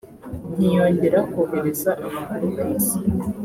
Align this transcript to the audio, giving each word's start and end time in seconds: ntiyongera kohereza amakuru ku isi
ntiyongera 0.55 1.19
kohereza 1.31 1.91
amakuru 2.05 2.45
ku 2.57 2.63
isi 2.77 2.97